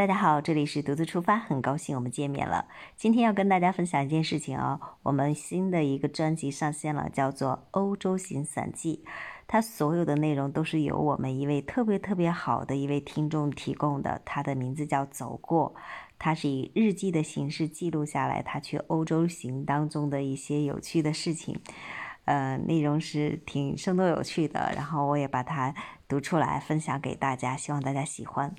[0.00, 2.64] 大家好，这里是独自出发，很高兴我们见面了。
[2.96, 9.04] 今天要跟大家分享一件事情哦，我们新的一个专辑上线了，叫做《欧洲行散记》，
[9.46, 15.74] 它所有的内容都是由我们一位特别特别好的一位听众提供的，他的名字叫走过，
[16.18, 21.60] 他是以日记的形式记录下来他去欧洲行当中的一些有趣的事情。
[22.26, 25.74] 呃，内容是挺生动有趣的，然后我也把它
[26.06, 28.54] 读出来分享给大家，希望大家喜欢。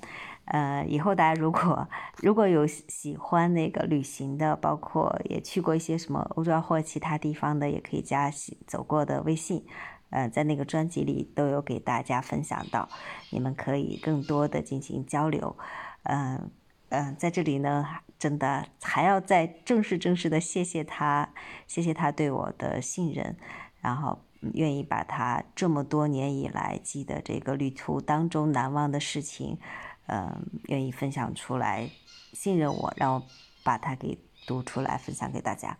[0.52, 1.88] 呃，以后大家如果
[2.18, 8.30] 如果有喜欢那个旅行的，包括也去过一些什么欧洲或其他地方的，也可以加
[8.66, 9.64] 走过的微信。
[10.10, 12.88] 呃，在那个专辑里都有给大家分享到，
[13.30, 15.56] 你们可以更多的进行交流。
[16.02, 16.50] 嗯
[16.90, 17.84] 嗯，在这里呢。
[18.22, 21.30] 真的还要再正式正式的谢谢他，
[21.66, 23.36] 谢谢他对我的信任，
[23.80, 24.20] 然后
[24.54, 29.58] 愿意把他这么多年以来记得这个旅途当中难忘的事情，
[30.06, 31.88] 嗯，愿意分享出来，
[32.32, 33.22] 信任我，让我
[33.62, 35.76] 把它给读出来分享给大家，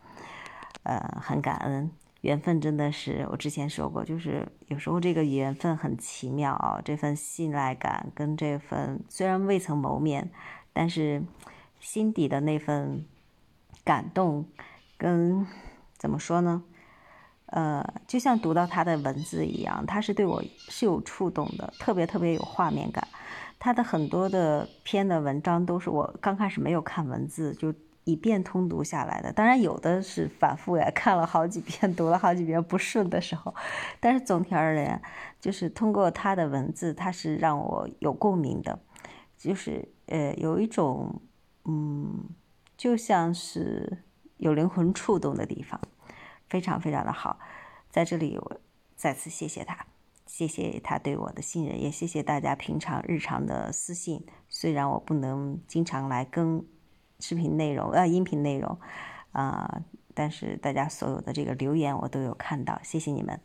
[0.83, 10.30] 呃，很感恩，缘分真的是我之前说过，就是有时候这个缘分很奇妙啊，这份信赖感跟这份虽然未曾谋面，
[10.72, 11.22] 但是。
[11.83, 13.05] 心底的那份
[13.83, 14.46] 感动，
[14.96, 15.44] 跟
[15.98, 16.62] 怎么说呢？
[17.46, 23.08] 呃，就像读到他的文字一样，他是对我是有触动的，特别特别有画面感。
[23.64, 33.55] 他的很多的篇的文章都是我刚开始没有看文字就一遍通读下来的，当然有的是反复也看了好几遍，读了好几遍不顺的时候，
[34.00, 35.00] 但是总体而言，
[35.40, 38.80] 就是通过他的文字，他是让我有共鸣的，
[39.38, 41.22] 就是呃有一种。
[41.64, 42.28] 嗯，
[42.77, 44.02] 就像是
[44.38, 45.80] 有灵魂触动的地方，
[46.48, 47.38] 非常非常的好。
[47.88, 48.60] 在这里，我
[48.96, 49.86] 再次谢谢他，
[50.33, 54.25] 谢谢他对我的信任，也谢谢大家平常日常的私信。
[54.48, 56.64] 虽然我不能经常来更
[57.20, 58.80] 视频内容呃音频内容
[59.33, 59.83] 啊，
[60.14, 63.39] 但是大家所有的这个留言我都有看到，谢谢你们。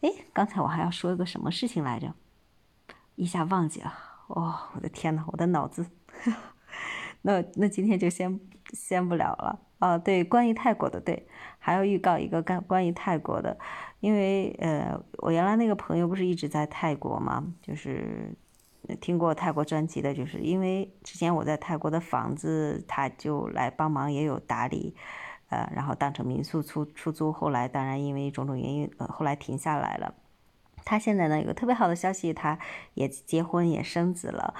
[0.00, 2.12] 哎，刚才我还要说一个什么事情来着？
[3.14, 3.94] 一下忘记了。
[4.26, 5.86] 哦，我的天呐，我的脑子。
[7.22, 8.38] 那那今天就先
[8.72, 9.98] 先不聊了啊。
[9.98, 11.26] 对，关于泰国的，对，
[11.58, 13.58] 还要预告一个关关于泰国的，
[14.00, 18.34] 因为呃，我原来那个朋友不是一直在泰国嘛，就是
[19.00, 24.94] 听过泰国专辑的，就是因为之前我在泰国的房子，他就来帮忙也有打理，
[25.48, 30.14] 呃，然后当成民宿出出租，后来当然因为种种原因，呃，后来停下来了。
[30.84, 32.58] 他现在呢有个特别好的消息，他
[32.94, 34.54] 也结婚也生子了。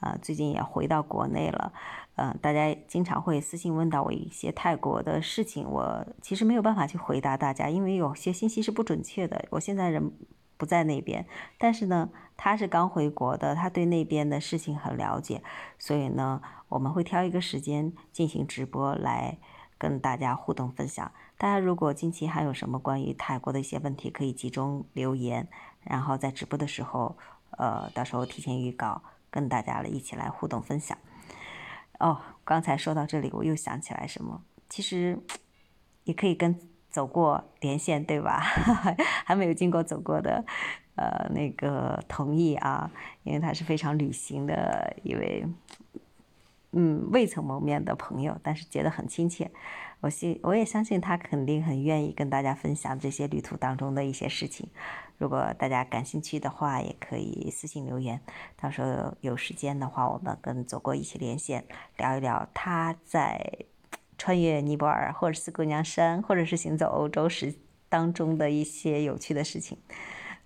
[0.00, 1.72] 啊，最近也回到国内了，
[2.16, 9.46] 嗯，大家经常会私信问到我一些泰国的事情，我其实没有办法去回答大家，因为有些信息是不准确的。
[9.50, 10.12] 我现在人
[10.56, 15.42] 不在那边，但是呢，他是刚回国的，他对那边的事情很了解，
[15.78, 19.38] 所以呢，我们会挑一个时间进行直播来
[19.78, 21.10] 跟大家互动分享。
[21.38, 25.48] 大家如果近期还有什么关于泰国的一些问题，可以集中留言，
[25.82, 27.16] 然后在直播的时候，
[27.56, 29.02] 呃，到时候提前预告。
[29.34, 30.96] 跟大家了一起来互动分享
[31.98, 32.20] 哦。
[32.44, 34.40] 刚才说到这里，我又想起来什么？
[34.68, 35.18] 其实
[36.04, 36.56] 也可以跟
[36.88, 38.38] 走过连线，对吧？
[39.26, 40.44] 还没有经过走过的
[40.94, 42.88] 呃那个同意啊，
[43.24, 45.44] 因为他是非常旅行的一位，
[46.70, 49.50] 嗯，未曾谋面的朋友，但是觉得很亲切。
[50.04, 54.68] 我信，我也相信他肯定很愿意跟大家分享这些旅途当中的一些事情。
[55.16, 58.20] 如果大家感兴趣的话，也可以私信留言。
[58.60, 61.64] 到时候有时间的话，我们跟走过一起连线，
[61.96, 63.50] 聊一聊他在
[64.18, 67.54] 穿越尼泊尔，或者四姑娘山，或者是行走欧洲时
[67.88, 69.78] 当中的一些有趣的事情。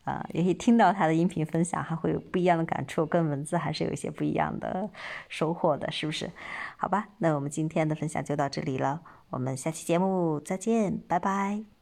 [0.05, 4.89] 啊，也许听到他的音频分享，还会有不一样的感触，跟文字还是有一些不一样的
[5.29, 6.31] 收获的，是不是？
[6.77, 11.78] 好吧，那我们今天的分享就到这里了，我们下期节目再见，拜拜。